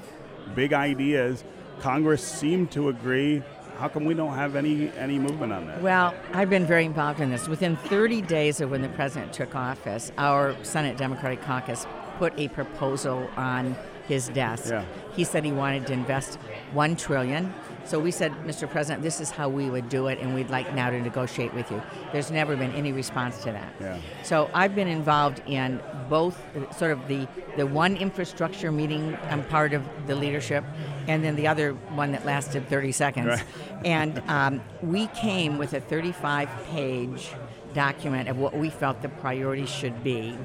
big 0.54 0.72
ideas. 0.72 1.42
Congress 1.80 2.22
seemed 2.22 2.70
to 2.72 2.88
agree. 2.88 3.42
How 3.78 3.88
come 3.88 4.04
we 4.04 4.14
don't 4.14 4.34
have 4.34 4.54
any 4.54 4.92
any 4.96 5.18
movement 5.18 5.52
on 5.52 5.66
that? 5.66 5.82
Well, 5.82 6.14
I've 6.32 6.50
been 6.50 6.66
very 6.66 6.84
involved 6.84 7.20
in 7.20 7.30
this. 7.30 7.48
Within 7.48 7.76
30 7.76 8.22
days 8.22 8.60
of 8.60 8.70
when 8.70 8.82
the 8.82 8.88
president 8.90 9.32
took 9.32 9.56
office, 9.56 10.12
our 10.18 10.54
Senate 10.62 10.96
Democratic 10.96 11.42
Caucus 11.42 11.86
put 12.18 12.32
a 12.38 12.48
proposal 12.48 13.28
on 13.36 13.74
his 14.06 14.28
desk. 14.28 14.70
Yeah. 14.70 14.84
He 15.16 15.24
said 15.24 15.44
he 15.44 15.52
wanted 15.52 15.86
to 15.88 15.92
invest 15.92 16.36
1 16.72 16.96
trillion. 16.96 17.52
So 17.84 17.98
we 17.98 18.10
said, 18.10 18.32
Mr. 18.46 18.68
President, 18.70 19.02
this 19.02 19.20
is 19.20 19.30
how 19.30 19.48
we 19.48 19.68
would 19.68 19.88
do 19.88 20.06
it 20.06 20.18
and 20.20 20.34
we'd 20.34 20.50
like 20.50 20.72
now 20.74 20.90
to 20.90 21.00
negotiate 21.00 21.52
with 21.52 21.70
you. 21.70 21.82
There's 22.12 22.30
never 22.30 22.56
been 22.56 22.72
any 22.72 22.92
response 22.92 23.38
to 23.44 23.52
that. 23.52 23.74
Yeah. 23.80 23.98
So 24.22 24.50
I've 24.54 24.74
been 24.74 24.88
involved 24.88 25.42
in 25.46 25.80
both 26.08 26.40
sort 26.76 26.92
of 26.92 27.06
the, 27.08 27.26
the 27.56 27.66
one 27.66 27.96
infrastructure 27.96 28.70
meeting, 28.72 29.16
I'm 29.30 29.44
part 29.44 29.72
of 29.74 29.82
the 30.06 30.14
leadership, 30.14 30.64
and 31.08 31.24
then 31.24 31.36
the 31.36 31.48
other 31.48 31.72
one 31.72 32.12
that 32.12 32.24
lasted 32.24 32.68
30 32.68 32.92
seconds. 32.92 33.26
Right. 33.28 33.44
And 33.84 34.22
um, 34.28 34.62
we 34.80 35.08
came 35.08 35.58
with 35.58 35.74
a 35.74 35.80
35 35.80 36.48
page 36.70 37.32
document 37.74 38.28
of 38.28 38.38
what 38.38 38.56
we 38.56 38.70
felt 38.70 39.02
the 39.02 39.08
priorities 39.08 39.68
should 39.70 40.04
be. 40.04 40.38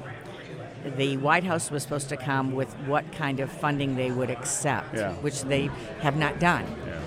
The 0.96 1.16
White 1.18 1.44
House 1.44 1.70
was 1.70 1.84
supposed 1.84 2.08
to 2.08 2.16
come 2.16 2.52
with 2.52 2.72
what 2.86 3.10
kind 3.12 3.38
of 3.38 3.50
funding 3.52 3.94
they 3.94 4.10
would 4.10 4.28
accept, 4.30 4.94
Yeah. 4.96 5.12
which 5.16 5.42
they 5.42 5.66
have 6.00 6.16
not 6.16 6.40
done. 6.40 6.64
Yeah. 6.84 7.00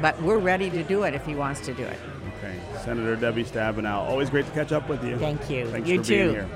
But 0.00 0.20
we're 0.22 0.38
ready 0.38 0.70
to 0.70 0.82
do 0.82 1.04
it 1.04 1.14
if 1.14 1.24
he 1.24 1.34
wants 1.34 1.60
to 1.62 1.74
do 1.74 1.82
it. 1.82 1.98
Okay. 2.38 2.54
Senator 2.84 3.16
Debbie 3.16 3.44
Stabenow, 3.44 3.96
always 3.96 4.30
great 4.30 4.46
to 4.46 4.52
catch 4.52 4.72
up 4.72 4.88
with 4.88 5.02
you. 5.04 5.18
Thank 5.18 5.48
you. 5.48 5.66
Thanks 5.70 5.88
You 5.88 6.02
for 6.02 6.08
being 6.08 6.30
here. 6.30 6.48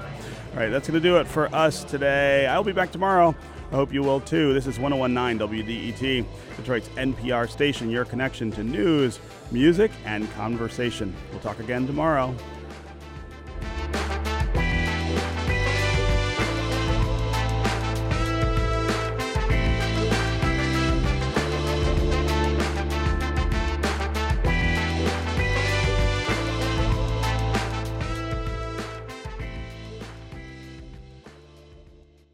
All 0.52 0.58
right, 0.58 0.68
that's 0.68 0.88
going 0.88 1.00
to 1.00 1.08
do 1.08 1.16
it 1.18 1.26
for 1.26 1.52
us 1.54 1.84
today. 1.84 2.46
I'll 2.46 2.64
be 2.64 2.72
back 2.72 2.90
tomorrow. 2.90 3.34
I 3.70 3.74
hope 3.76 3.92
you 3.92 4.02
will 4.02 4.20
too. 4.20 4.52
This 4.52 4.66
is 4.66 4.80
1019 4.80 5.48
WDET, 5.48 6.26
Detroit's 6.56 6.88
NPR 6.90 7.48
station, 7.48 7.88
your 7.88 8.04
connection 8.04 8.50
to 8.52 8.64
news, 8.64 9.20
music, 9.52 9.92
and 10.04 10.30
conversation. 10.32 11.14
We'll 11.30 11.40
talk 11.40 11.60
again 11.60 11.86
tomorrow. 11.86 12.34